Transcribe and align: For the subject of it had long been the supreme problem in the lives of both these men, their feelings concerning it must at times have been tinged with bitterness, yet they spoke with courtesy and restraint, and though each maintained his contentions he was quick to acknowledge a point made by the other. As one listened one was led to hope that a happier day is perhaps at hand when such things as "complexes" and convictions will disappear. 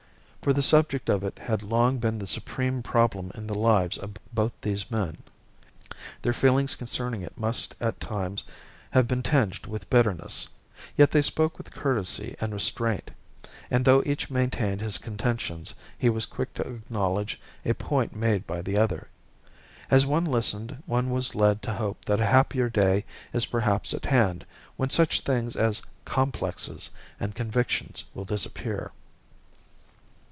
For 0.41 0.53
the 0.53 0.63
subject 0.63 1.07
of 1.07 1.23
it 1.23 1.37
had 1.37 1.61
long 1.61 1.99
been 1.99 2.17
the 2.17 2.25
supreme 2.25 2.81
problem 2.81 3.31
in 3.35 3.45
the 3.45 3.53
lives 3.53 3.99
of 3.99 4.13
both 4.33 4.51
these 4.59 4.89
men, 4.89 5.17
their 6.23 6.33
feelings 6.33 6.73
concerning 6.73 7.21
it 7.21 7.37
must 7.37 7.75
at 7.79 7.99
times 7.99 8.43
have 8.89 9.07
been 9.07 9.21
tinged 9.21 9.67
with 9.67 9.87
bitterness, 9.91 10.47
yet 10.97 11.11
they 11.11 11.21
spoke 11.21 11.59
with 11.59 11.69
courtesy 11.71 12.35
and 12.41 12.53
restraint, 12.53 13.11
and 13.69 13.85
though 13.85 14.01
each 14.03 14.31
maintained 14.31 14.81
his 14.81 14.97
contentions 14.97 15.75
he 15.95 16.09
was 16.09 16.25
quick 16.25 16.55
to 16.55 16.67
acknowledge 16.67 17.39
a 17.63 17.75
point 17.75 18.15
made 18.15 18.47
by 18.47 18.63
the 18.63 18.75
other. 18.77 19.09
As 19.91 20.07
one 20.07 20.25
listened 20.25 20.81
one 20.87 21.11
was 21.11 21.35
led 21.35 21.61
to 21.61 21.73
hope 21.73 22.03
that 22.05 22.19
a 22.19 22.25
happier 22.25 22.67
day 22.67 23.05
is 23.31 23.45
perhaps 23.45 23.93
at 23.93 24.05
hand 24.05 24.47
when 24.75 24.89
such 24.89 25.21
things 25.21 25.55
as 25.55 25.83
"complexes" 26.03 26.89
and 27.19 27.35
convictions 27.35 28.03
will 28.15 28.25
disappear. 28.25 28.91